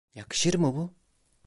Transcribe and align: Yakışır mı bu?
Yakışır 0.15 0.53
mı 0.55 0.75
bu? 0.75 0.93